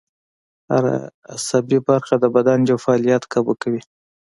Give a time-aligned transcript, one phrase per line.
[0.71, 0.85] هر
[1.33, 3.81] عصبي برخه د بدن یو فعالیت کابو کوي